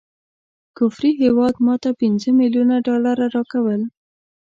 کفري 0.77 1.11
هیواد 1.23 1.55
ماته 1.65 1.89
پنځه 2.01 2.29
ملیونه 2.39 2.75
ډالره 2.87 3.25
راکول. 3.35 3.81